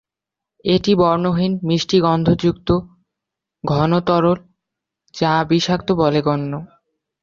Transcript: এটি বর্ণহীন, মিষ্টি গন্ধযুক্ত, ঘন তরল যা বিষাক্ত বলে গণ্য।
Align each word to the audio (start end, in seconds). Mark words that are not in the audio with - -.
এটি 0.65 0.91
বর্ণহীন, 0.95 1.53
মিষ্টি 1.63 1.97
গন্ধযুক্ত, 2.01 2.69
ঘন 3.63 3.91
তরল 4.07 4.39
যা 5.13 5.31
বিষাক্ত 5.49 5.87
বলে 6.01 6.19
গণ্য। 6.21 6.51